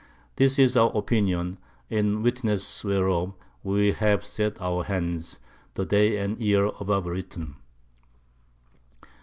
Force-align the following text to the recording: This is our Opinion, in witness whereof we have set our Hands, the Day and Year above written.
This 0.37 0.57
is 0.57 0.75
our 0.75 0.91
Opinion, 0.97 1.59
in 1.87 2.23
witness 2.23 2.83
whereof 2.83 3.35
we 3.63 3.91
have 3.91 4.25
set 4.25 4.59
our 4.59 4.83
Hands, 4.85 5.39
the 5.75 5.85
Day 5.85 6.17
and 6.17 6.39
Year 6.39 6.71
above 6.79 7.05
written. 7.05 7.57